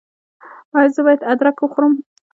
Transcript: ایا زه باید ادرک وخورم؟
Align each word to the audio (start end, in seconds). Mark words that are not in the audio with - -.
ایا 0.77 0.89
زه 0.95 1.01
باید 1.05 1.27
ادرک 1.31 1.57
وخورم؟ 1.61 1.93